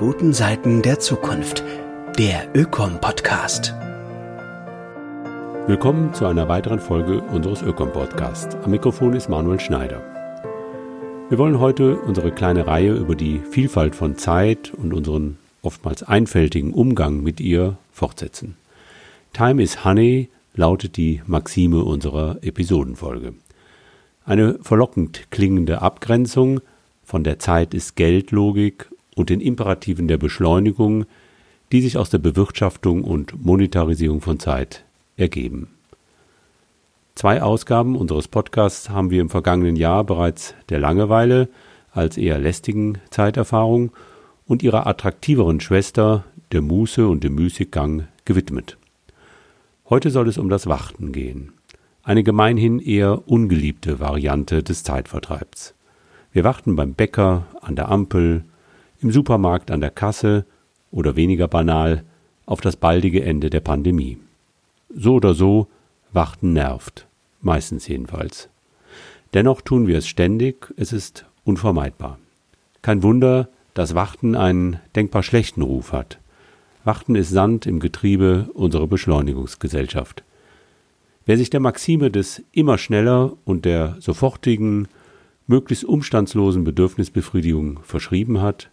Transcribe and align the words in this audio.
guten 0.00 0.32
Seiten 0.32 0.80
der 0.80 0.98
Zukunft. 0.98 1.62
Der 2.16 2.48
Ökom-Podcast. 2.54 3.74
Willkommen 5.66 6.14
zu 6.14 6.24
einer 6.24 6.48
weiteren 6.48 6.80
Folge 6.80 7.20
unseres 7.20 7.60
Ökom-Podcasts. 7.60 8.56
Am 8.64 8.70
Mikrofon 8.70 9.12
ist 9.12 9.28
Manuel 9.28 9.60
Schneider. 9.60 10.00
Wir 11.28 11.36
wollen 11.36 11.60
heute 11.60 12.00
unsere 12.00 12.32
kleine 12.32 12.66
Reihe 12.66 12.94
über 12.94 13.14
die 13.14 13.40
Vielfalt 13.40 13.94
von 13.94 14.16
Zeit 14.16 14.72
und 14.72 14.94
unseren 14.94 15.36
oftmals 15.60 16.02
einfältigen 16.02 16.72
Umgang 16.72 17.22
mit 17.22 17.38
ihr 17.38 17.76
fortsetzen. 17.92 18.56
Time 19.34 19.62
is 19.62 19.84
Honey 19.84 20.30
lautet 20.54 20.96
die 20.96 21.20
Maxime 21.26 21.84
unserer 21.84 22.38
Episodenfolge. 22.40 23.34
Eine 24.24 24.58
verlockend 24.62 25.30
klingende 25.30 25.82
Abgrenzung 25.82 26.62
von 27.04 27.22
der 27.22 27.38
Zeit 27.38 27.74
ist 27.74 27.96
Geldlogik 27.96 28.89
und 29.16 29.30
den 29.30 29.40
Imperativen 29.40 30.08
der 30.08 30.18
Beschleunigung, 30.18 31.04
die 31.72 31.80
sich 31.80 31.96
aus 31.96 32.10
der 32.10 32.18
Bewirtschaftung 32.18 33.04
und 33.04 33.44
Monetarisierung 33.44 34.20
von 34.20 34.38
Zeit 34.38 34.84
ergeben. 35.16 35.68
Zwei 37.14 37.42
Ausgaben 37.42 37.96
unseres 37.96 38.28
Podcasts 38.28 38.88
haben 38.88 39.10
wir 39.10 39.20
im 39.20 39.30
vergangenen 39.30 39.76
Jahr 39.76 40.04
bereits 40.04 40.54
der 40.68 40.78
Langeweile 40.78 41.48
als 41.92 42.16
eher 42.16 42.38
lästigen 42.38 42.98
Zeiterfahrung 43.10 43.92
und 44.46 44.62
ihrer 44.62 44.86
attraktiveren 44.86 45.60
Schwester, 45.60 46.24
der 46.52 46.62
Muße 46.62 47.06
und 47.06 47.22
dem 47.22 47.34
Müßiggang, 47.34 48.08
gewidmet. 48.24 48.78
Heute 49.88 50.10
soll 50.10 50.28
es 50.28 50.38
um 50.38 50.48
das 50.48 50.66
Warten 50.66 51.12
gehen. 51.12 51.52
Eine 52.02 52.22
gemeinhin 52.22 52.78
eher 52.78 53.28
ungeliebte 53.28 54.00
Variante 54.00 54.62
des 54.62 54.82
Zeitvertreibs. 54.82 55.74
Wir 56.32 56.44
warten 56.44 56.76
beim 56.76 56.94
Bäcker, 56.94 57.46
an 57.60 57.76
der 57.76 57.88
Ampel, 57.88 58.44
im 59.02 59.10
Supermarkt 59.10 59.70
an 59.70 59.80
der 59.80 59.90
Kasse 59.90 60.44
oder 60.90 61.16
weniger 61.16 61.48
banal 61.48 62.04
auf 62.46 62.60
das 62.60 62.76
baldige 62.76 63.24
Ende 63.24 63.50
der 63.50 63.60
Pandemie. 63.60 64.18
So 64.94 65.14
oder 65.14 65.34
so, 65.34 65.68
Warten 66.12 66.52
nervt, 66.52 67.06
meistens 67.40 67.86
jedenfalls. 67.86 68.48
Dennoch 69.34 69.60
tun 69.60 69.86
wir 69.86 69.98
es 69.98 70.08
ständig, 70.08 70.72
es 70.76 70.92
ist 70.92 71.26
unvermeidbar. 71.44 72.18
Kein 72.82 73.02
Wunder, 73.02 73.48
dass 73.74 73.94
Warten 73.94 74.34
einen 74.34 74.80
denkbar 74.96 75.22
schlechten 75.22 75.62
Ruf 75.62 75.92
hat. 75.92 76.18
Warten 76.84 77.14
ist 77.14 77.30
Sand 77.30 77.66
im 77.66 77.78
Getriebe 77.78 78.50
unserer 78.54 78.88
Beschleunigungsgesellschaft. 78.88 80.24
Wer 81.26 81.36
sich 81.36 81.50
der 81.50 81.60
Maxime 81.60 82.10
des 82.10 82.42
immer 82.52 82.78
schneller 82.78 83.34
und 83.44 83.64
der 83.64 83.96
sofortigen, 84.00 84.88
möglichst 85.46 85.84
umstandslosen 85.84 86.64
Bedürfnisbefriedigung 86.64 87.80
verschrieben 87.82 88.40
hat, 88.40 88.70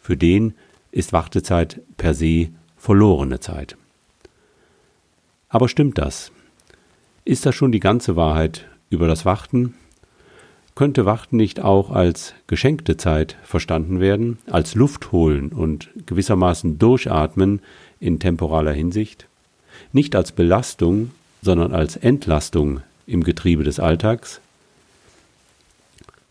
für 0.00 0.16
den 0.16 0.54
ist 0.92 1.12
Wartezeit 1.12 1.80
per 1.96 2.14
se 2.14 2.48
verlorene 2.76 3.40
Zeit. 3.40 3.76
Aber 5.48 5.68
stimmt 5.68 5.98
das? 5.98 6.32
Ist 7.24 7.46
das 7.46 7.54
schon 7.54 7.72
die 7.72 7.80
ganze 7.80 8.16
Wahrheit 8.16 8.66
über 8.88 9.06
das 9.06 9.24
Warten? 9.24 9.74
Könnte 10.74 11.04
Warten 11.04 11.36
nicht 11.36 11.60
auch 11.60 11.90
als 11.90 12.34
geschenkte 12.46 12.96
Zeit 12.96 13.36
verstanden 13.42 14.00
werden, 14.00 14.38
als 14.46 14.74
Luft 14.74 15.12
holen 15.12 15.50
und 15.50 15.90
gewissermaßen 16.06 16.78
durchatmen 16.78 17.60
in 17.98 18.18
temporaler 18.18 18.72
Hinsicht? 18.72 19.26
Nicht 19.92 20.16
als 20.16 20.32
Belastung, 20.32 21.10
sondern 21.42 21.74
als 21.74 21.96
Entlastung 21.96 22.80
im 23.06 23.24
Getriebe 23.24 23.64
des 23.64 23.80
Alltags? 23.80 24.40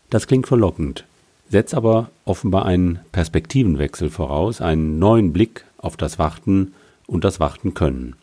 Das 0.08 0.26
klingt 0.26 0.48
verlockend, 0.48 1.04
setzt 1.50 1.74
aber 1.74 2.10
offenbar 2.24 2.64
einen 2.64 3.00
Perspektivenwechsel 3.12 4.08
voraus, 4.08 4.60
einen 4.60 4.98
neuen 4.98 5.32
Blick 5.32 5.64
auf 5.78 5.96
das 5.96 6.18
Warten 6.18 6.72
und 7.06 7.24
das 7.24 7.40
Warten 7.40 7.74
können. 7.74 8.14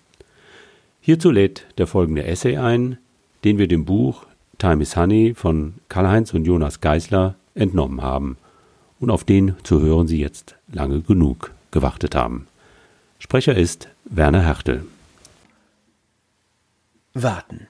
Hierzu 1.01 1.29
lädt 1.29 1.65
der 1.77 1.87
folgende 1.87 2.23
Essay 2.23 2.57
ein, 2.57 2.97
den 3.43 3.57
wir 3.57 3.67
dem 3.67 3.85
Buch 3.85 4.25
Time 4.57 4.81
is 4.81 4.95
Honey 4.95 5.33
von 5.35 5.75
Karl-Heinz 5.89 6.33
und 6.33 6.45
Jonas 6.45 6.81
Geisler 6.81 7.35
entnommen 7.53 8.01
haben 8.01 8.37
und 8.99 9.11
auf 9.11 9.23
den 9.23 9.55
zu 9.63 9.81
hören 9.81 10.07
Sie 10.07 10.19
jetzt 10.19 10.55
lange 10.71 11.01
genug 11.01 11.51
gewartet 11.71 12.15
haben. 12.15 12.47
Sprecher 13.19 13.55
ist 13.55 13.89
Werner 14.05 14.41
Hertel. 14.41 14.85
Warten. 17.13 17.67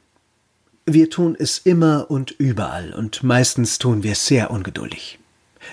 Wir 0.85 1.09
tun 1.09 1.35
es 1.38 1.57
immer 1.57 2.09
und 2.09 2.31
überall 2.31 2.94
und 2.94 3.23
meistens 3.23 3.79
tun 3.79 4.03
wir 4.03 4.13
es 4.13 4.25
sehr 4.25 4.51
ungeduldig. 4.51 5.19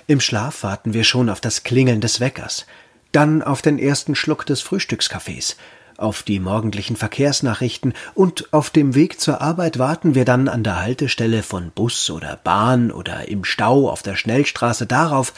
Im 0.07 0.21
Schlaf 0.21 0.63
warten 0.63 0.95
wir 0.95 1.05
schon 1.05 1.29
auf 1.29 1.41
das 1.41 1.63
Klingeln 1.63 2.01
des 2.01 2.21
Weckers, 2.21 2.67
dann 3.13 3.43
auf 3.43 3.63
den 3.63 3.79
ersten 3.79 4.15
Schluck 4.15 4.47
des 4.47 4.61
Frühstückskaffees, 4.61 5.57
auf 5.97 6.23
die 6.23 6.41
morgendlichen 6.41 6.97
Verkehrsnachrichten 6.97 7.95
und 8.15 8.53
auf 8.53 8.71
dem 8.71 8.95
Weg 8.95 9.21
zur 9.21 9.41
Arbeit 9.41 9.79
warten 9.79 10.15
wir 10.15 10.25
dann 10.25 10.49
an 10.49 10.65
der 10.65 10.81
Haltestelle 10.81 11.43
von 11.43 11.71
Bus 11.71 12.11
oder 12.11 12.39
Bahn 12.43 12.91
oder 12.91 13.29
im 13.29 13.45
Stau 13.45 13.89
auf 13.89 14.03
der 14.03 14.17
Schnellstraße 14.17 14.87
darauf, 14.87 15.33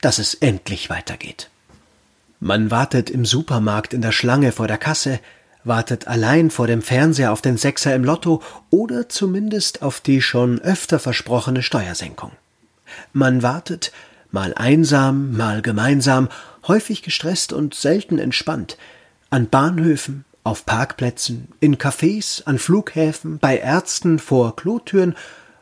dass 0.00 0.18
es 0.18 0.34
endlich 0.34 0.90
weitergeht. 0.90 1.50
Man 2.40 2.70
wartet 2.70 3.08
im 3.08 3.24
Supermarkt 3.24 3.94
in 3.94 4.02
der 4.02 4.12
Schlange 4.12 4.52
vor 4.52 4.68
der 4.68 4.76
Kasse, 4.76 5.20
wartet 5.64 6.06
allein 6.06 6.50
vor 6.50 6.66
dem 6.66 6.82
Fernseher 6.82 7.32
auf 7.32 7.40
den 7.40 7.56
Sechser 7.56 7.94
im 7.94 8.04
Lotto 8.04 8.42
oder 8.68 9.08
zumindest 9.08 9.80
auf 9.80 10.00
die 10.00 10.20
schon 10.20 10.60
öfter 10.60 10.98
versprochene 10.98 11.62
Steuersenkung. 11.62 12.32
Man 13.12 13.42
wartet, 13.42 13.92
mal 14.30 14.54
einsam, 14.54 15.36
mal 15.36 15.62
gemeinsam, 15.62 16.28
häufig 16.66 17.02
gestresst 17.02 17.52
und 17.52 17.74
selten 17.74 18.18
entspannt, 18.18 18.76
an 19.30 19.48
Bahnhöfen, 19.48 20.24
auf 20.44 20.66
Parkplätzen, 20.66 21.48
in 21.60 21.76
Cafés, 21.78 22.42
an 22.44 22.58
Flughäfen, 22.58 23.38
bei 23.38 23.58
Ärzten, 23.58 24.18
vor 24.18 24.56
Klotüren 24.56 25.16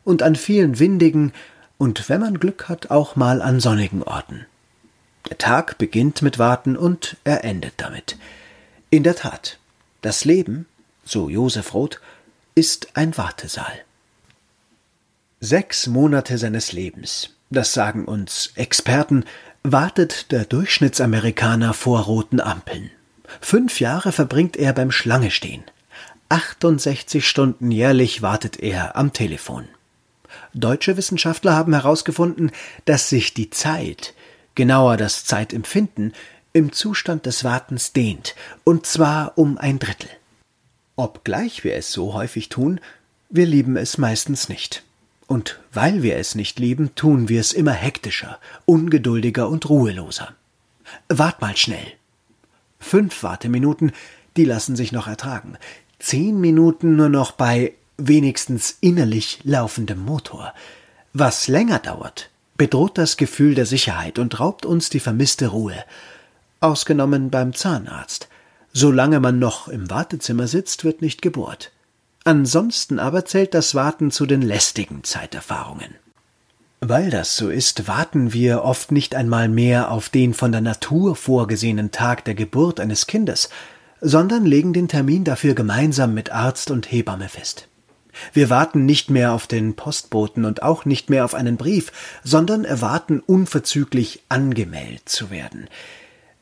und 0.04 0.22
an 0.22 0.34
vielen 0.34 0.78
windigen 0.78 1.32
und 1.78 2.08
wenn 2.08 2.20
man 2.20 2.38
Glück 2.38 2.68
hat, 2.68 2.90
auch 2.90 3.16
mal 3.16 3.42
an 3.42 3.60
sonnigen 3.60 4.02
Orten. 4.02 4.46
Der 5.30 5.38
Tag 5.38 5.78
beginnt 5.78 6.22
mit 6.22 6.38
Warten 6.38 6.76
und 6.76 7.16
er 7.24 7.44
endet 7.44 7.74
damit. 7.76 8.16
In 8.90 9.02
der 9.02 9.16
Tat, 9.16 9.58
das 10.00 10.24
Leben, 10.24 10.66
so 11.04 11.28
Josef 11.28 11.74
Roth, 11.74 12.00
ist 12.54 12.96
ein 12.96 13.16
Wartesaal. 13.16 13.72
Sechs 15.44 15.88
Monate 15.88 16.38
seines 16.38 16.70
Lebens, 16.70 17.30
das 17.50 17.72
sagen 17.72 18.04
uns 18.04 18.52
Experten, 18.54 19.24
wartet 19.64 20.30
der 20.30 20.44
Durchschnittsamerikaner 20.44 21.74
vor 21.74 22.02
roten 22.02 22.38
Ampeln. 22.38 22.92
Fünf 23.40 23.80
Jahre 23.80 24.12
verbringt 24.12 24.56
er 24.56 24.72
beim 24.72 24.92
Schlangestehen. 24.92 25.64
68 26.28 27.26
Stunden 27.26 27.72
jährlich 27.72 28.22
wartet 28.22 28.60
er 28.60 28.94
am 28.94 29.12
Telefon. 29.12 29.66
Deutsche 30.54 30.96
Wissenschaftler 30.96 31.56
haben 31.56 31.72
herausgefunden, 31.72 32.52
dass 32.84 33.08
sich 33.08 33.34
die 33.34 33.50
Zeit, 33.50 34.14
genauer 34.54 34.96
das 34.96 35.24
Zeitempfinden, 35.24 36.12
im 36.52 36.70
Zustand 36.70 37.26
des 37.26 37.42
Wartens 37.42 37.92
dehnt, 37.92 38.36
und 38.62 38.86
zwar 38.86 39.36
um 39.36 39.58
ein 39.58 39.80
Drittel. 39.80 40.10
Obgleich 40.94 41.64
wir 41.64 41.74
es 41.74 41.90
so 41.90 42.14
häufig 42.14 42.48
tun, 42.48 42.78
wir 43.28 43.46
lieben 43.46 43.76
es 43.76 43.98
meistens 43.98 44.48
nicht. 44.48 44.84
Und 45.32 45.58
weil 45.72 46.02
wir 46.02 46.18
es 46.18 46.34
nicht 46.34 46.58
lieben, 46.58 46.94
tun 46.94 47.30
wir 47.30 47.40
es 47.40 47.54
immer 47.54 47.72
hektischer, 47.72 48.38
ungeduldiger 48.66 49.48
und 49.48 49.66
ruheloser. 49.66 50.34
Wart 51.08 51.40
mal 51.40 51.56
schnell. 51.56 51.86
Fünf 52.78 53.22
Warteminuten, 53.22 53.92
die 54.36 54.44
lassen 54.44 54.76
sich 54.76 54.92
noch 54.92 55.06
ertragen. 55.06 55.56
Zehn 55.98 56.38
Minuten 56.38 56.96
nur 56.96 57.08
noch 57.08 57.32
bei 57.32 57.72
wenigstens 57.96 58.76
innerlich 58.82 59.38
laufendem 59.44 60.00
Motor. 60.00 60.52
Was 61.14 61.48
länger 61.48 61.78
dauert, 61.78 62.28
bedroht 62.58 62.98
das 62.98 63.16
Gefühl 63.16 63.54
der 63.54 63.64
Sicherheit 63.64 64.18
und 64.18 64.38
raubt 64.38 64.66
uns 64.66 64.90
die 64.90 65.00
vermisste 65.00 65.46
Ruhe. 65.46 65.82
Ausgenommen 66.60 67.30
beim 67.30 67.54
Zahnarzt. 67.54 68.28
Solange 68.74 69.18
man 69.18 69.38
noch 69.38 69.68
im 69.68 69.88
Wartezimmer 69.88 70.46
sitzt, 70.46 70.84
wird 70.84 71.00
nicht 71.00 71.22
gebohrt. 71.22 71.72
Ansonsten 72.24 72.98
aber 72.98 73.24
zählt 73.24 73.54
das 73.54 73.74
Warten 73.74 74.10
zu 74.10 74.26
den 74.26 74.42
lästigen 74.42 75.02
Zeiterfahrungen. 75.02 75.94
Weil 76.80 77.10
das 77.10 77.36
so 77.36 77.48
ist, 77.48 77.86
warten 77.86 78.32
wir 78.32 78.64
oft 78.64 78.90
nicht 78.90 79.14
einmal 79.14 79.48
mehr 79.48 79.90
auf 79.90 80.08
den 80.08 80.34
von 80.34 80.50
der 80.50 80.60
Natur 80.60 81.14
vorgesehenen 81.14 81.90
Tag 81.92 82.24
der 82.24 82.34
Geburt 82.34 82.80
eines 82.80 83.06
Kindes, 83.06 83.50
sondern 84.00 84.44
legen 84.44 84.72
den 84.72 84.88
Termin 84.88 85.22
dafür 85.22 85.54
gemeinsam 85.54 86.12
mit 86.12 86.32
Arzt 86.32 86.72
und 86.72 86.90
Hebamme 86.90 87.28
fest. 87.28 87.68
Wir 88.32 88.50
warten 88.50 88.84
nicht 88.84 89.10
mehr 89.10 89.32
auf 89.32 89.46
den 89.46 89.74
Postboten 89.74 90.44
und 90.44 90.62
auch 90.62 90.84
nicht 90.84 91.08
mehr 91.08 91.24
auf 91.24 91.34
einen 91.34 91.56
Brief, 91.56 91.92
sondern 92.24 92.64
erwarten 92.64 93.20
unverzüglich 93.20 94.22
angemeldet 94.28 95.08
zu 95.08 95.30
werden. 95.30 95.68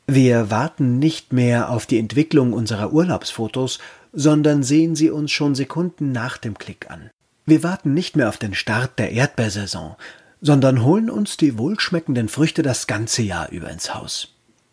Wir 0.07 0.49
warten 0.49 0.99
nicht 0.99 1.31
mehr 1.31 1.69
auf 1.69 1.85
die 1.85 1.99
Entwicklung 1.99 2.53
unserer 2.53 2.91
Urlaubsfotos, 2.91 3.79
sondern 4.13 4.63
sehen 4.63 4.95
sie 4.95 5.09
uns 5.09 5.31
schon 5.31 5.55
Sekunden 5.55 6.11
nach 6.11 6.37
dem 6.37 6.57
Klick 6.57 6.89
an. 6.89 7.09
Wir 7.45 7.63
warten 7.63 7.93
nicht 7.93 8.15
mehr 8.15 8.29
auf 8.29 8.37
den 8.37 8.53
Start 8.53 8.99
der 8.99 9.11
Erdbeersaison, 9.11 9.95
sondern 10.41 10.83
holen 10.83 11.09
uns 11.09 11.37
die 11.37 11.57
wohlschmeckenden 11.57 12.29
Früchte 12.29 12.61
das 12.61 12.87
ganze 12.87 13.21
Jahr 13.21 13.49
über 13.49 13.69
ins 13.69 13.93
Haus. 13.93 14.29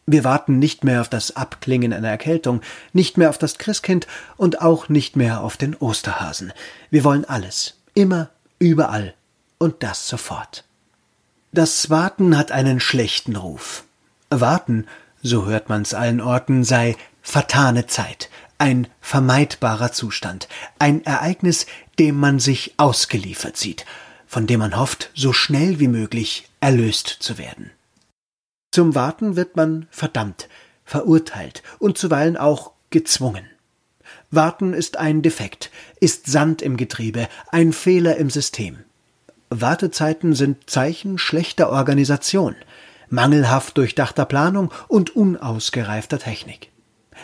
Wir 0.07 0.25
warten 0.25 0.59
nicht 0.59 0.85
mehr 0.85 1.03
auf 1.03 1.11
das 1.11 1.37
Abklingen 1.37 1.93
einer 1.93 2.09
Erkältung, 2.09 2.63
nicht 2.95 3.19
mehr 3.19 3.29
auf 3.29 3.37
das 3.37 3.59
Christkind 3.59 4.07
und 4.39 4.63
auch 4.63 4.89
nicht 4.89 5.17
mehr 5.17 5.43
auf 5.43 5.59
den 5.59 5.77
Osterhasen. 5.77 6.53
Wir 6.91 7.05
wollen 7.05 7.27
alles, 7.27 7.75
immer, 7.93 8.31
überall 8.59 9.15
und 9.59 9.83
das 9.83 10.09
sofort. 10.09 10.65
Das 11.53 11.91
Warten 11.91 12.39
hat 12.39 12.53
einen 12.53 12.81
schlechten 12.81 13.37
Ruf. 13.37 13.85
Warten, 14.31 14.87
so 15.23 15.47
hört 15.47 15.69
man's 15.69 15.93
allen 15.93 16.23
Orten, 16.23 16.65
sei 16.65 16.97
vertane 17.21 17.87
Zeit, 17.87 18.31
ein 18.59 18.89
vermeidbarer 19.01 19.93
Zustand, 19.93 20.49
ein 20.79 21.05
Ereignis, 21.05 21.67
dem 21.99 22.19
man 22.19 22.41
sich 22.41 22.75
ausgeliefert 22.77 23.57
sieht, 23.57 23.87
von 24.27 24.47
dem 24.47 24.61
man 24.61 24.77
hofft, 24.77 25.11
so 25.15 25.33
schnell 25.33 25.81
wie 25.81 25.89
möglich 25.89 26.49
erlöst 26.61 27.09
zu 27.09 27.39
werden. 27.39 27.71
Zum 28.73 28.95
Warten 28.95 29.37
wird 29.37 29.57
man 29.57 29.87
verdammt, 29.91 30.49
verurteilt 30.85 31.63
und 31.79 31.99
zuweilen 31.99 32.37
auch 32.37 32.73
gezwungen. 32.91 33.47
Warten 34.31 34.75
ist 34.75 34.99
ein 34.99 35.23
Defekt, 35.23 35.71
ist 36.01 36.27
Sand 36.27 36.61
im 36.61 36.77
Getriebe, 36.77 37.29
ein 37.51 37.73
Fehler 37.73 38.17
im 38.17 38.29
System. 38.29 38.79
Wartezeiten 39.51 40.35
sind 40.35 40.69
Zeichen 40.69 41.17
schlechter 41.17 41.71
Organisation, 41.71 42.55
mangelhaft 43.09 43.79
durchdachter 43.79 44.27
Planung 44.27 44.71
und 44.89 45.17
unausgereifter 45.17 46.19
Technik. 46.19 46.71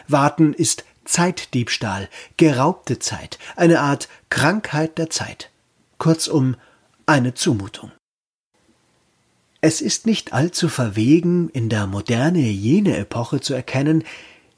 Warten 0.08 0.54
ist 0.54 0.84
Zeitdiebstahl, 1.04 2.08
geraubte 2.36 2.98
Zeit, 2.98 3.38
eine 3.56 3.80
Art 3.80 4.08
Krankheit 4.30 4.98
der 4.98 5.10
Zeit. 5.10 5.50
Kurzum, 5.98 6.56
eine 7.06 7.34
Zumutung. 7.34 7.92
Es 9.60 9.80
ist 9.80 10.06
nicht 10.06 10.32
allzu 10.34 10.68
verwegen, 10.68 11.48
in 11.48 11.70
der 11.70 11.86
Moderne 11.86 12.40
jene 12.40 12.98
Epoche 12.98 13.40
zu 13.40 13.54
erkennen, 13.54 14.04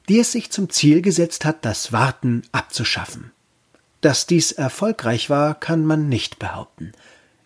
die 0.09 0.19
es 0.19 0.31
sich 0.31 0.51
zum 0.51 0.69
Ziel 0.69 1.01
gesetzt 1.01 1.45
hat, 1.45 1.63
das 1.63 1.93
Warten 1.93 2.43
abzuschaffen. 2.51 3.31
Dass 4.01 4.25
dies 4.25 4.51
erfolgreich 4.51 5.29
war, 5.29 5.55
kann 5.55 5.85
man 5.85 6.09
nicht 6.09 6.39
behaupten. 6.39 6.91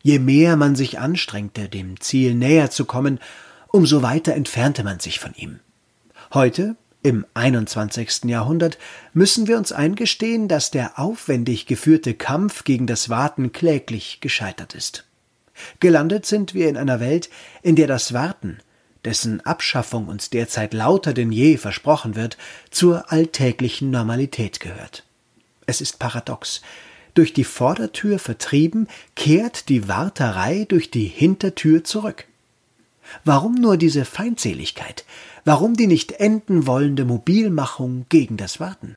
Je 0.03 0.19
mehr 0.19 0.55
man 0.55 0.75
sich 0.75 0.99
anstrengte, 0.99 1.69
dem 1.69 1.99
Ziel 1.99 2.33
näher 2.33 2.71
zu 2.71 2.85
kommen, 2.85 3.19
umso 3.67 4.01
weiter 4.01 4.33
entfernte 4.33 4.83
man 4.83 4.99
sich 4.99 5.19
von 5.19 5.33
ihm. 5.35 5.59
Heute, 6.33 6.75
im 7.03 7.25
21. 7.33 8.25
Jahrhundert, 8.25 8.77
müssen 9.13 9.47
wir 9.47 9.57
uns 9.57 9.71
eingestehen, 9.71 10.47
dass 10.47 10.71
der 10.71 10.99
aufwendig 10.99 11.65
geführte 11.65 12.13
Kampf 12.13 12.63
gegen 12.63 12.87
das 12.87 13.09
Warten 13.09 13.51
kläglich 13.51 14.19
gescheitert 14.21 14.75
ist. 14.75 15.05
Gelandet 15.79 16.25
sind 16.25 16.53
wir 16.53 16.69
in 16.69 16.77
einer 16.77 16.99
Welt, 16.99 17.29
in 17.61 17.75
der 17.75 17.87
das 17.87 18.13
Warten, 18.13 18.59
dessen 19.05 19.41
Abschaffung 19.41 20.07
uns 20.07 20.29
derzeit 20.29 20.73
lauter 20.73 21.13
denn 21.13 21.31
je 21.31 21.57
versprochen 21.57 22.15
wird, 22.15 22.37
zur 22.69 23.11
alltäglichen 23.11 23.89
Normalität 23.89 24.59
gehört. 24.59 25.03
Es 25.65 25.81
ist 25.81 25.99
paradox. 25.99 26.61
Durch 27.13 27.33
die 27.33 27.43
Vordertür 27.43 28.19
vertrieben, 28.19 28.87
kehrt 29.15 29.69
die 29.69 29.87
Warterei 29.87 30.65
durch 30.67 30.91
die 30.91 31.07
Hintertür 31.07 31.83
zurück. 31.83 32.25
Warum 33.25 33.55
nur 33.55 33.77
diese 33.77 34.05
Feindseligkeit? 34.05 35.03
Warum 35.43 35.75
die 35.75 35.87
nicht 35.87 36.13
enden 36.13 36.67
wollende 36.67 37.05
Mobilmachung 37.05 38.05
gegen 38.09 38.37
das 38.37 38.59
Warten? 38.59 38.95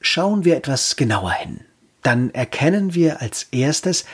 Schauen 0.00 0.44
wir 0.44 0.56
etwas 0.56 0.96
genauer 0.96 1.32
hin. 1.32 1.60
Dann 2.02 2.30
erkennen 2.30 2.94
wir 2.94 3.20
als 3.20 3.44
erstes, 3.52 4.04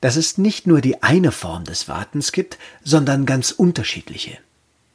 dass 0.00 0.16
es 0.16 0.38
nicht 0.38 0.66
nur 0.66 0.80
die 0.80 1.02
eine 1.02 1.32
Form 1.32 1.64
des 1.64 1.88
Wartens 1.88 2.30
gibt, 2.30 2.58
sondern 2.84 3.26
ganz 3.26 3.50
unterschiedliche. 3.50 4.38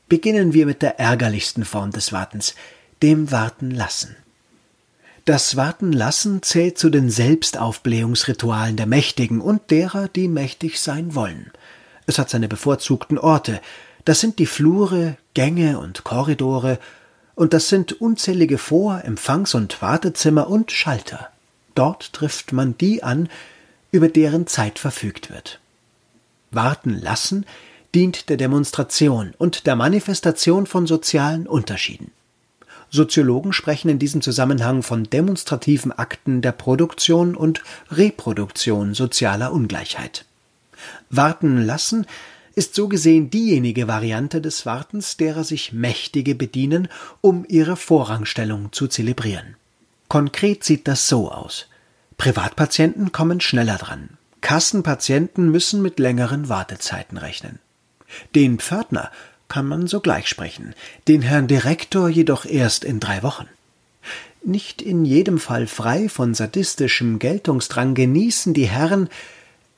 Beginnen 0.08 0.54
wir 0.54 0.66
mit 0.66 0.82
der 0.82 1.00
ärgerlichsten 1.00 1.66
Form 1.66 1.92
des 1.92 2.14
Wartens, 2.14 2.56
dem 3.02 3.32
Warten 3.32 3.72
lassen. 3.72 4.16
Das 5.26 5.56
Warten 5.56 5.92
lassen 5.92 6.42
zählt 6.42 6.78
zu 6.78 6.90
den 6.90 7.10
Selbstaufblähungsritualen 7.10 8.78
der 8.78 8.88
Mächtigen 8.88 9.42
und 9.42 9.70
derer, 9.70 10.08
die 10.08 10.28
mächtig 10.28 10.80
sein 10.80 11.14
wollen. 11.14 11.52
Es 12.08 12.18
hat 12.18 12.30
seine 12.30 12.48
bevorzugten 12.48 13.18
Orte, 13.20 13.62
das 14.10 14.22
sind 14.22 14.40
die 14.40 14.48
Flure, 14.48 15.18
Gänge 15.36 15.78
und 15.78 16.04
Korridore, 16.04 16.80
und 17.36 17.54
das 17.54 17.70
sind 17.70 18.02
unzählige 18.02 18.58
Vor-, 18.58 19.04
Empfangs- 19.06 19.54
und 19.54 19.84
Wartezimmer 19.84 20.50
und 20.50 20.72
Schalter. 20.72 21.28
Dort 21.76 22.12
trifft 22.12 22.52
man 22.52 22.76
die 22.76 23.04
an, 23.04 23.30
über 23.92 24.10
deren 24.10 24.48
Zeit 24.48 24.80
verfügt 24.80 25.30
wird. 25.30 25.60
Warten 26.50 27.00
lassen 27.00 27.46
dient 27.94 28.30
der 28.30 28.38
Demonstration 28.38 29.36
und 29.38 29.68
der 29.68 29.76
Manifestation 29.76 30.66
von 30.66 30.88
sozialen 30.88 31.46
Unterschieden. 31.46 32.10
Soziologen 32.90 33.54
sprechen 33.54 33.90
in 33.90 34.00
diesem 34.00 34.24
Zusammenhang 34.24 34.82
von 34.82 35.04
demonstrativen 35.04 35.92
Akten 35.92 36.42
der 36.42 36.54
Produktion 36.54 37.36
und 37.36 37.62
Reproduktion 37.92 38.96
sozialer 38.96 39.54
Ungleichheit. 39.54 40.26
Warten 41.12 41.64
lassen 41.64 42.08
ist 42.56 42.76
so 42.76 42.88
gesehen 42.88 43.30
diejenige 43.30 43.88
Variante 43.88 44.42
des 44.42 44.66
Wartens, 44.66 45.18
derer 45.18 45.44
sich 45.44 45.74
Mächtige 45.74 46.36
bedienen, 46.36 46.88
um 47.22 47.46
ihre 47.48 47.76
Vorrangstellung 47.76 48.72
zu 48.72 48.88
zelebrieren. 48.88 49.56
Konkret 50.08 50.64
sieht 50.64 50.88
das 50.88 51.08
so 51.08 51.32
aus. 51.32 51.68
Privatpatienten 52.18 53.12
kommen 53.12 53.42
schneller 53.42 53.78
dran. 53.78 54.18
Kassenpatienten 54.42 55.52
müssen 55.52 55.82
mit 55.82 56.00
längeren 56.00 56.50
Wartezeiten 56.50 57.18
rechnen. 57.18 57.60
Den 58.36 58.60
Pförtner 58.60 59.12
kann 59.48 59.68
man 59.68 59.88
sogleich 59.88 60.28
sprechen, 60.28 60.74
den 61.08 61.22
Herrn 61.22 61.48
Direktor 61.48 62.10
jedoch 62.10 62.46
erst 62.46 62.84
in 62.84 63.00
drei 63.00 63.24
Wochen. 63.24 63.48
Nicht 64.44 64.82
in 64.82 65.06
jedem 65.06 65.38
Fall 65.38 65.68
frei 65.68 66.08
von 66.08 66.34
sadistischem 66.34 67.20
Geltungsdrang 67.20 67.94
genießen 67.94 68.54
die 68.54 68.68
Herren, 68.68 69.10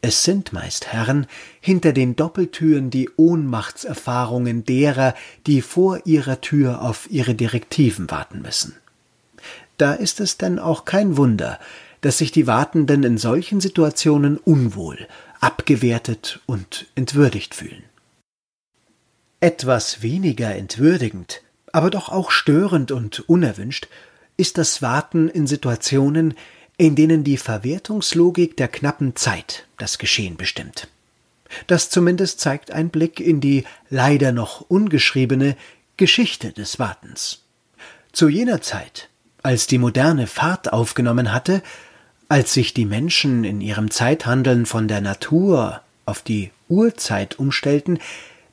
es 0.02 0.24
sind 0.24 0.52
meist 0.52 0.88
Herren, 0.88 1.28
hinter 1.60 1.94
den 1.94 2.16
Doppeltüren 2.16 2.90
die 2.90 3.10
Ohnmachtserfahrungen 3.18 4.66
derer, 4.66 5.14
die 5.46 5.62
vor 5.62 6.02
ihrer 6.06 6.42
Tür 6.42 6.82
auf 6.82 7.10
ihre 7.12 7.36
Direktiven 7.36 8.10
warten 8.10 8.42
müssen. 8.42 8.76
Da 9.78 9.94
ist 9.94 10.20
es 10.20 10.38
denn 10.38 10.60
auch 10.60 10.86
kein 10.86 11.18
Wunder, 11.18 11.60
dass 12.02 12.18
sich 12.18 12.32
die 12.32 12.48
Wartenden 12.48 13.04
in 13.04 13.18
solchen 13.20 13.62
Situationen 13.62 14.38
unwohl, 14.38 15.08
abgewertet 15.40 16.40
und 16.48 16.88
entwürdigt 16.96 17.54
fühlen. 17.54 17.84
Etwas 19.40 20.02
weniger 20.02 20.56
entwürdigend, 20.56 21.42
aber 21.72 21.90
doch 21.90 22.10
auch 22.10 22.32
störend 22.32 22.92
und 22.92 23.28
unerwünscht 23.30 23.88
ist 24.38 24.58
das 24.58 24.82
Warten 24.82 25.30
in 25.30 25.46
Situationen, 25.46 26.34
in 26.82 26.96
denen 26.96 27.24
die 27.24 27.38
Verwertungslogik 27.38 28.58
der 28.58 28.68
knappen 28.68 29.16
Zeit 29.16 29.68
das 29.78 30.00
Geschehen 30.00 30.36
bestimmt. 30.36 30.88
Das 31.68 31.92
zumindest 31.92 32.40
zeigt 32.40 32.72
ein 32.72 32.90
Blick 32.90 33.20
in 33.20 33.40
die 33.40 33.66
leider 33.92 34.32
noch 34.32 34.62
ungeschriebene 34.62 35.56
Geschichte 35.98 36.52
des 36.52 36.80
Wartens. 36.80 37.44
Zu 38.14 38.30
jener 38.30 38.64
Zeit, 38.64 39.10
als 39.44 39.68
die 39.68 39.78
moderne 39.78 40.26
Fahrt 40.26 40.74
aufgenommen 40.74 41.32
hatte, 41.32 41.62
als 42.30 42.52
sich 42.54 42.74
die 42.74 42.86
Menschen 42.86 43.44
in 43.44 43.62
ihrem 43.62 43.92
Zeithandeln 43.92 44.66
von 44.66 44.88
der 44.88 45.02
Natur 45.02 45.82
auf 46.08 46.24
die 46.24 46.50
Urzeit 46.68 47.38
umstellten, 47.38 48.00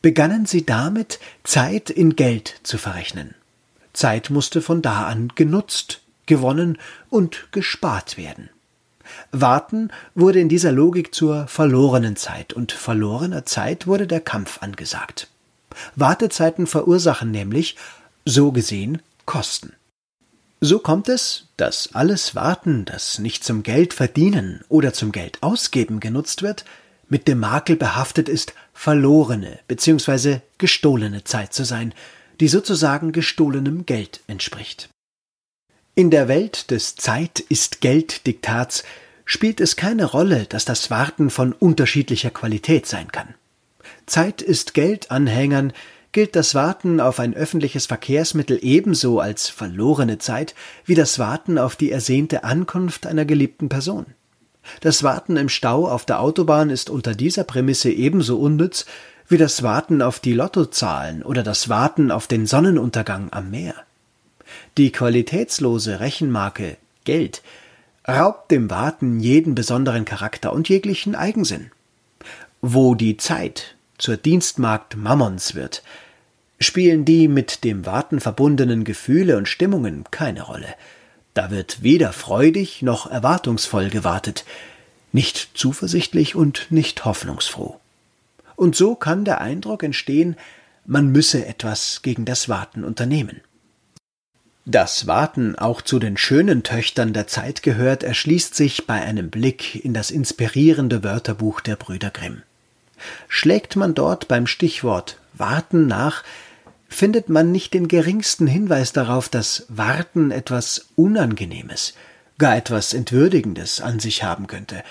begannen 0.02 0.44
sie 0.44 0.66
damit, 0.66 1.18
Zeit 1.44 1.88
in 1.88 2.14
Geld 2.14 2.61
zu 2.62 2.76
verrechnen. 2.76 3.35
Zeit 3.94 4.28
musste 4.28 4.61
von 4.61 4.82
da 4.82 5.06
an 5.06 5.32
genutzt, 5.35 6.02
gewonnen 6.28 6.78
und 7.11 7.49
gespart 7.50 8.16
werden. 8.16 8.49
Warten 9.32 9.90
wurde 10.14 10.40
in 10.40 10.49
dieser 10.49 10.70
Logik 10.70 11.14
zur 11.14 11.49
verlorenen 11.49 12.16
Zeit, 12.16 12.52
und 12.52 12.73
verlorener 12.73 13.44
Zeit 13.44 13.87
wurde 13.87 14.06
der 14.06 14.20
Kampf 14.20 14.62
angesagt. 14.62 15.28
Wartezeiten 15.97 16.66
verursachen 16.66 17.30
nämlich, 17.30 17.76
so 18.25 18.52
gesehen, 18.52 19.02
Kosten. 19.25 19.73
So 20.61 20.78
kommt 20.78 21.08
es, 21.08 21.47
dass 21.56 21.94
alles 21.94 22.35
Warten, 22.35 22.85
das 22.85 23.18
nicht 23.18 23.44
zum 23.44 23.62
Geld 23.62 23.94
verdienen 23.94 24.64
oder 24.68 24.92
zum 24.92 25.12
Geld 25.12 25.42
ausgeben 25.42 26.00
genutzt 26.00 26.42
wird, 26.42 26.64
mit 27.08 27.28
dem 27.28 27.40
Makel 27.40 27.76
behaftet 27.76 28.28
ist, 28.28 28.54
verlorene 28.75 29.61
bzw. 29.68 30.40
gestohlene 30.58 31.25
Zeit 31.25 31.52
zu 31.54 31.64
sein, 31.64 31.94
die 32.40 32.49
sozusagen 32.49 33.12
gestohlenem 33.12 33.87
Geld 33.87 34.20
entspricht. 34.26 34.88
In 35.99 36.11
der 36.11 36.28
Welt 36.28 36.71
des 36.71 36.95
Zeit 36.95 37.40
ist 37.40 37.81
Geld 37.81 38.28
Diktats 38.28 38.85
spielt 39.25 39.61
es 39.61 39.75
keine 39.75 40.05
Rolle, 40.05 40.47
dass 40.49 40.64
das 40.64 40.93
Warten 40.93 41.28
von 41.28 41.52
unterschiedlicher 41.52 42.31
Qualität 42.31 42.87
sein 42.87 43.11
kann. 43.11 43.35
Zeit 44.07 44.40
ist 44.40 44.75
Geld 44.75 45.11
Anhängern 45.11 45.73
gilt 46.12 46.37
das 46.37 46.55
Warten 46.55 47.00
auf 47.00 47.19
ein 47.19 47.35
öffentliches 47.35 47.87
Verkehrsmittel 47.87 48.61
ebenso 48.62 49.19
als 49.19 49.49
verlorene 49.49 50.19
Zeit 50.19 50.55
wie 50.85 50.95
das 50.95 51.19
Warten 51.19 51.59
auf 51.59 51.75
die 51.75 51.90
ersehnte 51.90 52.45
Ankunft 52.45 53.05
einer 53.05 53.25
geliebten 53.25 53.69
Person. 53.69 54.07
Das 54.81 55.02
Warten 55.02 55.37
im 55.37 55.49
Stau 55.49 55.88
auf 55.88 56.05
der 56.05 56.21
Autobahn 56.21 56.71
ist 56.71 56.90
unter 56.90 57.17
dieser 57.17 57.43
Prämisse 57.43 57.90
ebenso 57.90 58.38
unnütz 58.38 58.87
wie 59.26 59.37
das 59.37 59.64
Warten 59.64 60.00
auf 60.00 60.21
die 60.21 60.33
Lottozahlen 60.33 61.25
oder 61.25 61.43
das 61.43 61.69
Warten 61.69 62.12
auf 62.12 62.28
den 62.28 62.47
Sonnenuntergang 62.47 63.33
am 63.33 63.50
Meer. 63.50 63.75
Die 64.76 64.93
qualitätslose 64.93 66.00
Rechenmarke 66.00 66.76
Geld 67.05 67.43
raubt 68.07 68.50
dem 68.50 68.71
Warten 68.71 69.21
jeden 69.21 69.55
besonderen 69.55 70.05
Charakter 70.05 70.52
und 70.52 70.69
jeglichen 70.69 71.14
Eigensinn. 71.14 71.71
Wo 72.61 72.95
die 72.95 73.17
Zeit 73.17 73.76
zur 73.99 74.17
Dienstmagd 74.17 74.97
Mammons 74.97 75.55
wird, 75.55 75.83
spielen 76.59 77.05
die 77.05 77.28
mit 77.28 77.64
dem 77.64 77.87
Warten 77.87 78.21
verbundenen 78.21 78.85
Gefühle 78.85 79.37
und 79.37 79.49
Stimmungen 79.49 80.05
keine 80.11 80.43
Rolle. 80.43 80.75
Da 81.35 81.50
wird 81.50 81.83
weder 81.83 82.12
freudig 82.12 82.83
noch 82.83 83.09
erwartungsvoll 83.09 83.90
gewartet, 83.90 84.45
nicht 85.12 85.50
zuversichtlich 85.55 86.35
und 86.35 86.67
nicht 86.71 87.05
hoffnungsfroh. 87.05 87.78
Und 88.57 88.75
so 88.75 88.95
kann 88.97 89.25
der 89.25 89.40
Eindruck 89.40 89.83
entstehen, 89.83 90.37
man 90.85 91.12
müsse 91.12 91.47
etwas 91.47 92.02
gegen 92.02 92.25
das 92.25 92.49
Warten 92.49 92.83
unternehmen. 92.83 93.40
Dass 94.70 95.06
Warten 95.06 95.56
auch 95.56 95.80
zu 95.80 95.98
den 95.98 96.18
schönen 96.18 96.62
Töchtern 96.62 97.14
der 97.14 97.26
Zeit 97.26 97.62
gehört, 97.62 98.02
erschließt 98.02 98.54
sich 98.54 98.87
bei 98.87 99.00
einem 99.00 99.30
Blick 99.30 99.82
in 99.82 99.94
das 99.94 100.10
inspirierende 100.10 101.02
Wörterbuch 101.02 101.62
der 101.62 101.76
Brüder 101.76 102.10
Grimm. 102.10 102.42
Schlägt 103.28 103.76
man 103.76 103.94
dort 103.94 104.28
beim 104.28 104.46
Stichwort 104.46 105.16
Warten 105.32 105.87
nach, 105.87 106.22
findet 106.87 107.30
man 107.30 107.50
nicht 107.50 107.72
den 107.72 107.88
geringsten 107.88 108.46
Hinweis 108.46 108.92
darauf, 108.92 109.30
dass 109.30 109.64
Warten 109.70 110.30
etwas 110.30 110.88
Unangenehmes, 110.96 111.94
gar 112.37 112.54
etwas 112.54 112.92
Entwürdigendes 112.92 113.80
an 113.80 114.00
sich 114.00 114.22
haben 114.22 114.48
könnte, 114.48 114.84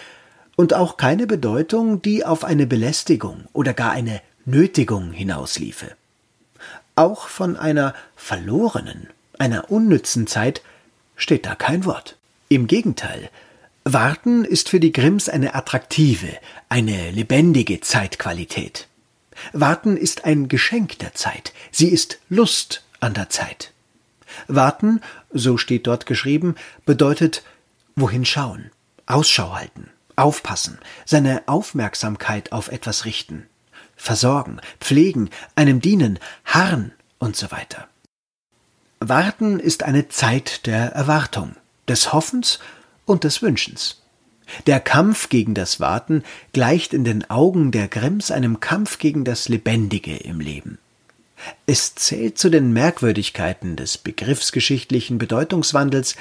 und 0.56 0.74
auch 0.74 0.98
keine 0.98 1.28
Bedeutung, 1.28 2.02
die 2.02 2.26
auf 2.26 2.46
eine 2.46 2.66
Belästigung 2.66 3.44
oder 3.54 3.76
gar 3.76 3.92
eine 3.92 4.22
Nötigung 4.44 5.12
hinausliefe. 5.12 5.92
Auch 6.96 7.28
von 7.28 7.56
einer 7.56 7.94
verlorenen, 8.16 9.10
einer 9.40 9.72
unnützen 9.72 10.28
Zeit 10.28 10.62
steht 11.16 11.46
da 11.46 11.56
kein 11.56 11.86
Wort. 11.86 12.18
Im 12.50 12.68
Gegenteil, 12.68 13.30
Warten 13.84 14.44
ist 14.44 14.70
für 14.70 14.80
die 14.80 14.92
Grimms 14.92 15.30
eine 15.30 15.56
attraktive, 15.56 16.38
eine 16.70 17.12
lebendige 17.12 17.80
Zeitqualität. 17.80 18.88
Warten 19.54 19.98
ist 19.98 20.26
ein 20.26 20.48
Geschenk 20.48 21.00
der 21.00 21.14
Zeit, 21.14 21.54
sie 21.72 21.90
ist 21.90 22.20
Lust 22.30 22.84
an 23.00 23.14
der 23.14 23.30
Zeit. 23.30 23.72
Warten, 24.48 25.02
so 25.32 25.58
steht 25.58 25.88
dort 25.88 26.06
geschrieben, 26.06 26.56
bedeutet 26.86 27.44
wohin 27.96 28.26
schauen, 28.26 28.72
Ausschau 29.06 29.54
halten, 29.54 29.90
aufpassen, 30.16 30.80
seine 31.06 31.44
Aufmerksamkeit 31.48 32.52
auf 32.52 32.68
etwas 32.70 33.06
richten, 33.06 33.48
versorgen, 33.96 34.60
pflegen, 34.80 35.30
einem 35.56 35.82
dienen, 35.82 36.20
harren 36.46 36.92
und 37.20 37.36
so 37.36 37.52
weiter. 37.52 37.88
Warten 39.00 39.60
ist 39.60 39.84
eine 39.84 40.10
Zeit 40.10 40.66
der 40.66 40.88
Erwartung, 40.94 41.56
des 41.88 42.14
Hoffens 42.14 42.60
und 43.06 43.24
des 43.24 43.42
Wünschens. 43.44 44.02
Der 44.66 44.80
Kampf 44.80 45.30
gegen 45.30 45.54
das 45.54 45.80
Warten 45.80 46.24
gleicht 46.52 46.94
in 46.94 47.04
den 47.04 47.30
Augen 47.30 47.72
der 47.72 47.90
Grimms 47.90 48.32
einem 48.32 48.60
Kampf 48.60 48.98
gegen 48.98 49.24
das 49.24 49.50
Lebendige 49.50 50.16
im 50.16 50.40
Leben. 50.40 50.80
Es 51.68 51.94
zählt 51.94 52.40
zu 52.40 52.50
den 52.50 52.74
Merkwürdigkeiten 52.74 53.76
des 53.76 54.00
begriffsgeschichtlichen 54.00 55.20
Bedeutungswandels, 55.20 56.16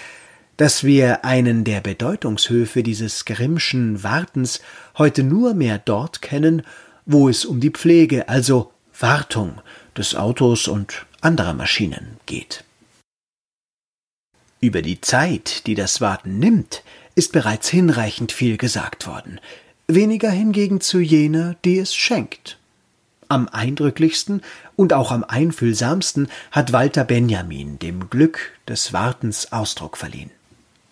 dass 0.59 0.85
wir 0.85 1.25
einen 1.25 1.64
der 1.64 1.80
Bedeutungshöfe 1.80 2.83
dieses 2.83 3.25
Grimmschen 3.25 4.02
Wartens 4.02 4.61
heute 4.99 5.23
nur 5.23 5.54
mehr 5.54 5.78
dort 5.78 6.21
kennen, 6.21 6.62
wo 7.06 7.28
es 7.28 7.47
um 7.47 7.61
die 7.61 7.71
Pflege, 7.71 8.28
also 8.28 8.73
Wartung 8.99 9.61
des 9.97 10.14
Autos 10.14 10.68
und 10.68 11.06
anderer 11.26 11.54
Maschinen 11.54 12.18
geht. 12.26 12.62
Über 14.61 14.80
die 14.80 15.00
Zeit, 15.00 15.66
die 15.66 15.75
das 15.75 16.00
Warten 16.00 16.38
nimmt, 16.38 16.85
ist 17.16 17.33
bereits 17.33 17.68
hinreichend 17.68 18.30
viel 18.30 18.56
gesagt 18.56 19.09
worden, 19.09 19.40
weniger 19.88 20.30
hingegen 20.30 20.80
zu 20.80 21.00
jener, 21.00 21.56
die 21.64 21.78
es 21.78 21.97
schenkt. 21.97 22.59
Am 23.26 23.49
eindrücklichsten 23.49 24.40
und 24.76 24.92
auch 24.92 25.11
am 25.11 25.25
einfühlsamsten 25.25 26.28
hat 26.52 26.73
Walter 26.73 27.02
Benjamin 27.02 27.80
dem 27.80 28.09
Glück 28.09 28.52
des 28.68 28.92
Wartens 28.92 29.50
Ausdruck 29.50 29.97
verliehen. 29.97 30.30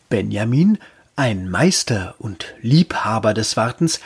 Benjamin, 0.08 0.78
ein 1.14 1.48
Meister 1.48 2.16
und 2.18 2.54
Liebhaber 2.60 3.34
des 3.34 3.56
Wartens, 3.56 4.00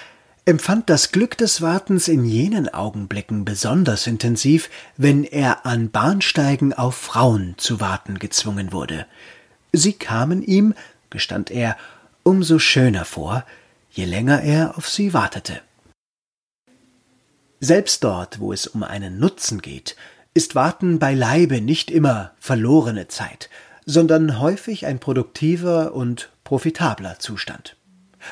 empfand 0.48 0.88
das 0.88 1.12
Glück 1.12 1.36
des 1.36 1.60
Wartens 1.60 2.08
in 2.08 2.24
jenen 2.24 2.70
Augenblicken 2.70 3.44
besonders 3.44 4.06
intensiv, 4.06 4.70
wenn 4.96 5.22
er 5.22 5.66
an 5.66 5.90
Bahnsteigen 5.90 6.72
auf 6.72 6.94
Frauen 6.96 7.52
zu 7.58 7.82
warten 7.82 8.18
gezwungen 8.18 8.72
wurde. 8.72 9.04
Sie 9.74 9.92
kamen 9.92 10.42
ihm, 10.42 10.72
gestand 11.10 11.50
er, 11.50 11.76
umso 12.22 12.58
schöner 12.58 13.04
vor, 13.04 13.44
je 13.90 14.06
länger 14.06 14.40
er 14.40 14.78
auf 14.78 14.88
sie 14.88 15.12
wartete. 15.12 15.60
Selbst 17.60 18.02
dort, 18.02 18.40
wo 18.40 18.50
es 18.50 18.66
um 18.66 18.82
einen 18.82 19.18
Nutzen 19.18 19.60
geht, 19.60 19.96
ist 20.32 20.54
Warten 20.54 20.98
beileibe 20.98 21.60
nicht 21.60 21.90
immer 21.90 22.32
verlorene 22.38 23.08
Zeit, 23.08 23.50
sondern 23.84 24.40
häufig 24.40 24.86
ein 24.86 24.98
produktiver 24.98 25.92
und 25.92 26.30
profitabler 26.42 27.18
Zustand. 27.18 27.77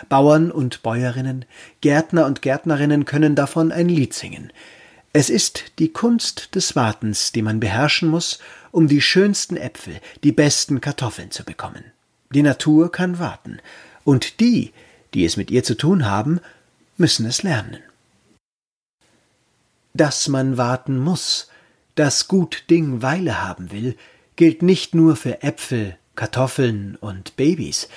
Bauern 0.09 0.51
und 0.51 0.83
Bäuerinnen, 0.83 1.45
Gärtner 1.81 2.27
und 2.27 2.43
Gärtnerinnen 2.43 3.05
können 3.05 3.35
davon 3.35 3.73
ein 3.73 3.89
Lied 3.89 4.15
singen. 4.15 4.53
Es 5.13 5.31
ist 5.31 5.73
die 5.79 5.93
Kunst 5.93 6.55
des 6.55 6.77
Wartens, 6.77 7.33
die 7.33 7.43
man 7.43 7.61
beherrschen 7.61 8.09
muss, 8.09 8.39
um 8.71 8.89
die 8.89 9.01
schönsten 9.01 9.57
Äpfel, 9.57 10.01
die 10.23 10.33
besten 10.33 10.81
Kartoffeln 10.81 11.31
zu 11.31 11.45
bekommen. 11.45 11.85
Die 12.35 12.43
Natur 12.43 12.93
kann 12.93 13.19
warten, 13.19 13.59
und 14.05 14.41
die, 14.41 14.73
die 15.15 15.25
es 15.25 15.37
mit 15.37 15.51
ihr 15.51 15.65
zu 15.65 15.75
tun 15.75 16.05
haben, 16.05 16.41
müssen 16.99 17.27
es 17.27 17.43
lernen. 17.43 17.79
Dass 19.95 20.29
man 20.29 20.59
warten 20.59 20.99
muss, 20.99 21.49
dass 21.95 22.29
gut 22.29 22.65
Ding 22.69 23.01
Weile 23.01 23.43
haben 23.43 23.73
will, 23.73 23.97
gilt 24.37 24.63
nicht 24.63 24.95
nur 24.95 25.17
für 25.17 25.43
Äpfel, 25.43 25.97
Kartoffeln 26.15 26.97
und 26.97 27.37
Babys, 27.37 27.89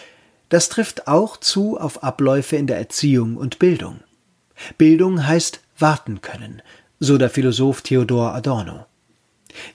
das 0.49 0.69
trifft 0.69 1.07
auch 1.07 1.37
zu 1.37 1.79
auf 1.79 2.03
Abläufe 2.03 2.55
in 2.55 2.67
der 2.67 2.77
Erziehung 2.77 3.37
und 3.37 3.59
Bildung. 3.59 3.99
Bildung 4.77 5.25
heißt 5.25 5.61
warten 5.77 6.21
können, 6.21 6.61
so 6.99 7.17
der 7.17 7.29
Philosoph 7.29 7.81
Theodor 7.81 8.33
Adorno. 8.33 8.85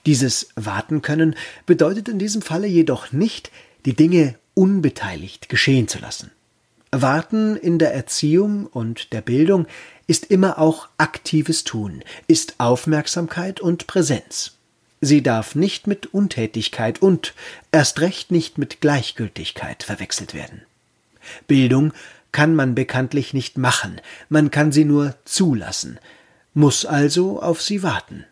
Dieses 0.05 0.49
Warten 0.55 1.01
können 1.01 1.35
bedeutet 1.65 2.07
in 2.07 2.19
diesem 2.19 2.41
Falle 2.41 2.67
jedoch 2.67 3.11
nicht, 3.11 3.51
die 3.85 3.95
Dinge 3.95 4.35
unbeteiligt 4.53 5.49
geschehen 5.49 5.87
zu 5.87 5.99
lassen. 5.99 6.31
Warten 6.91 7.57
in 7.57 7.77
der 7.77 7.93
Erziehung 7.93 8.67
und 8.67 9.11
der 9.11 9.21
Bildung 9.21 9.67
ist 10.07 10.25
immer 10.25 10.59
auch 10.59 10.87
aktives 10.97 11.63
Tun, 11.63 12.03
ist 12.27 12.55
Aufmerksamkeit 12.59 13.59
und 13.59 13.87
Präsenz. 13.87 14.54
Sie 15.05 15.21
darf 15.21 15.53
nicht 15.53 15.85
mit 15.85 16.15
Untätigkeit 16.15 16.99
und 16.99 17.35
erst 17.71 18.01
recht 18.01 18.31
nicht 18.31 18.57
mit 18.57 18.81
Gleichgültigkeit 18.81 19.83
verwechselt 19.83 20.33
werden. 20.33 20.63
Bildung 21.45 21.93
kann 22.31 22.55
man 22.55 22.73
bekanntlich 22.73 23.31
nicht 23.31 23.55
machen, 23.55 24.01
man 24.29 24.49
kann 24.49 24.71
sie 24.71 24.83
nur 24.83 25.13
zulassen, 25.23 25.99
muss 26.55 26.87
also 26.87 27.39
auf 27.39 27.61
sie 27.61 27.83
warten. 27.83 28.25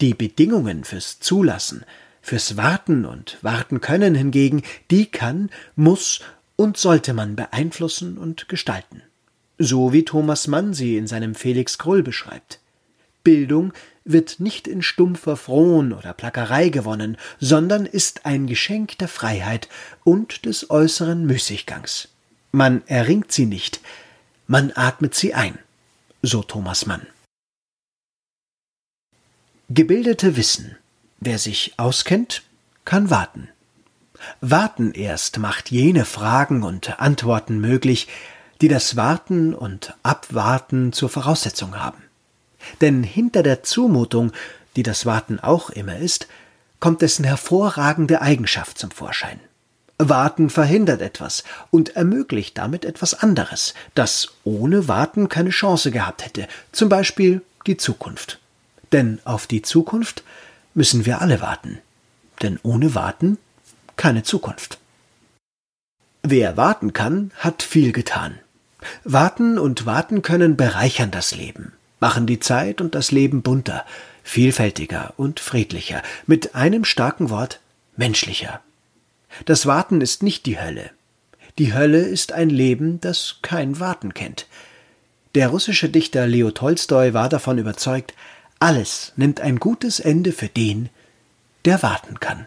Die 0.00 0.14
Bedingungen 0.14 0.84
fürs 0.84 1.20
Zulassen, 1.20 1.84
fürs 2.22 2.56
Warten 2.56 3.04
und 3.04 3.36
Warten 3.42 3.82
können 3.82 4.14
hingegen, 4.14 4.62
die 4.90 5.04
kann, 5.04 5.50
muss 5.76 6.20
und 6.56 6.78
sollte 6.78 7.12
man 7.12 7.36
beeinflussen 7.36 8.16
und 8.16 8.48
gestalten. 8.48 9.02
So 9.58 9.92
wie 9.92 10.06
Thomas 10.06 10.46
Mann 10.46 10.72
sie 10.72 10.96
in 10.96 11.06
seinem 11.06 11.34
Felix 11.34 11.76
Krull 11.76 12.02
beschreibt. 12.02 12.58
Bildung 13.22 13.74
wird 14.12 14.40
nicht 14.40 14.68
in 14.68 14.82
stumpfer 14.82 15.36
Frohn 15.36 15.92
oder 15.92 16.12
Plackerei 16.12 16.68
gewonnen, 16.68 17.16
sondern 17.38 17.86
ist 17.86 18.26
ein 18.26 18.46
Geschenk 18.46 18.98
der 18.98 19.08
Freiheit 19.08 19.68
und 20.04 20.44
des 20.44 20.70
äußeren 20.70 21.26
Müßiggangs. 21.26 22.08
Man 22.52 22.86
erringt 22.86 23.32
sie 23.32 23.46
nicht, 23.46 23.80
man 24.46 24.72
atmet 24.74 25.14
sie 25.14 25.34
ein, 25.34 25.58
so 26.22 26.42
Thomas 26.42 26.86
Mann. 26.86 27.06
Gebildete 29.68 30.36
wissen, 30.36 30.76
wer 31.20 31.38
sich 31.38 31.74
auskennt, 31.76 32.42
kann 32.84 33.10
warten. 33.10 33.48
Warten 34.40 34.92
erst 34.92 35.38
macht 35.38 35.70
jene 35.70 36.04
Fragen 36.04 36.62
und 36.62 36.98
Antworten 37.00 37.60
möglich, 37.60 38.08
die 38.60 38.68
das 38.68 38.96
Warten 38.96 39.54
und 39.54 39.94
Abwarten 40.02 40.92
zur 40.92 41.08
Voraussetzung 41.08 41.78
haben. 41.78 42.02
Denn 42.80 43.02
hinter 43.02 43.42
der 43.42 43.62
Zumutung, 43.62 44.32
die 44.76 44.82
das 44.82 45.06
Warten 45.06 45.40
auch 45.40 45.70
immer 45.70 45.96
ist, 45.96 46.28
kommt 46.78 47.02
dessen 47.02 47.24
hervorragende 47.24 48.22
Eigenschaft 48.22 48.78
zum 48.78 48.90
Vorschein. 48.90 49.40
Warten 49.98 50.48
verhindert 50.48 51.02
etwas 51.02 51.44
und 51.70 51.94
ermöglicht 51.94 52.56
damit 52.56 52.86
etwas 52.86 53.14
anderes, 53.14 53.74
das 53.94 54.28
ohne 54.44 54.88
Warten 54.88 55.28
keine 55.28 55.50
Chance 55.50 55.90
gehabt 55.90 56.24
hätte, 56.24 56.48
zum 56.72 56.88
Beispiel 56.88 57.42
die 57.66 57.76
Zukunft. 57.76 58.38
Denn 58.92 59.20
auf 59.24 59.46
die 59.46 59.62
Zukunft 59.62 60.24
müssen 60.74 61.04
wir 61.04 61.20
alle 61.20 61.40
warten. 61.40 61.78
Denn 62.42 62.58
ohne 62.62 62.94
Warten 62.94 63.36
keine 63.96 64.22
Zukunft. 64.22 64.78
Wer 66.22 66.56
warten 66.56 66.92
kann, 66.92 67.30
hat 67.36 67.62
viel 67.62 67.92
getan. 67.92 68.38
Warten 69.04 69.58
und 69.58 69.84
warten 69.84 70.22
können 70.22 70.56
bereichern 70.56 71.10
das 71.10 71.34
Leben, 71.34 71.72
machen 72.00 72.26
die 72.26 72.40
Zeit 72.40 72.80
und 72.80 72.94
das 72.94 73.12
Leben 73.12 73.42
bunter, 73.42 73.84
vielfältiger 74.22 75.14
und 75.16 75.38
friedlicher, 75.38 76.02
mit 76.26 76.54
einem 76.54 76.84
starken 76.84 77.30
Wort 77.30 77.60
menschlicher. 77.96 78.60
Das 79.44 79.66
Warten 79.66 80.00
ist 80.00 80.22
nicht 80.22 80.46
die 80.46 80.60
Hölle. 80.60 80.90
Die 81.58 81.74
Hölle 81.74 82.00
ist 82.00 82.32
ein 82.32 82.50
Leben, 82.50 83.00
das 83.00 83.36
kein 83.42 83.78
Warten 83.80 84.14
kennt. 84.14 84.46
Der 85.34 85.48
russische 85.48 85.88
Dichter 85.88 86.26
Leo 86.26 86.50
Tolstoi 86.50 87.12
war 87.12 87.28
davon 87.28 87.58
überzeugt, 87.58 88.14
alles 88.58 89.12
nimmt 89.16 89.40
ein 89.40 89.58
gutes 89.58 90.00
Ende 90.00 90.32
für 90.32 90.48
den, 90.48 90.88
der 91.64 91.82
warten 91.82 92.18
kann. 92.18 92.46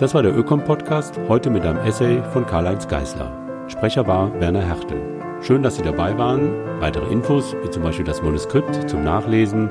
Das 0.00 0.14
war 0.14 0.22
der 0.22 0.34
Ökom-Podcast, 0.34 1.20
heute 1.28 1.50
mit 1.50 1.66
einem 1.66 1.84
Essay 1.84 2.22
von 2.32 2.46
Karl-Heinz 2.46 2.88
Geißler. 2.88 3.30
Sprecher 3.68 4.06
war 4.06 4.32
Werner 4.40 4.62
Hertel. 4.62 4.98
Schön, 5.42 5.62
dass 5.62 5.76
Sie 5.76 5.82
dabei 5.82 6.16
waren. 6.16 6.52
Weitere 6.80 7.12
Infos, 7.12 7.54
wie 7.62 7.68
zum 7.68 7.82
Beispiel 7.82 8.06
das 8.06 8.22
Manuskript 8.22 8.88
zum 8.88 9.04
Nachlesen, 9.04 9.68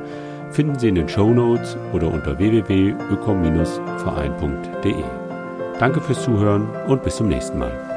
finden 0.52 0.78
Sie 0.78 0.90
in 0.90 0.94
den 0.94 1.10
Show 1.10 1.34
Notes 1.34 1.76
oder 1.94 2.14
unter 2.14 2.38
www.ökom-verein.de. 2.38 5.04
Danke 5.80 6.00
fürs 6.00 6.22
Zuhören 6.22 6.68
und 6.88 7.02
bis 7.02 7.16
zum 7.16 7.28
nächsten 7.28 7.58
Mal. 7.58 7.89